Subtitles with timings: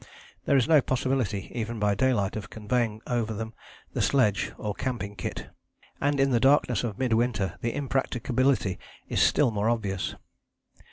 [0.45, 3.53] There is no possibility even by daylight of conveying over them
[3.93, 5.49] the sledge or camping kit,
[6.01, 8.79] and in the darkness of mid winter the impracticability
[9.09, 10.15] is still more obvious.